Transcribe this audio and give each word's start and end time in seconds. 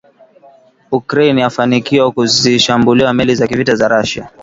Ukraine 0.91 1.39
yafanikiwa 1.41 2.11
kuzishambulia 2.11 3.13
meli 3.13 3.35
za 3.35 3.47
kivita 3.47 3.75
za 3.75 3.87
Russia 3.87 4.29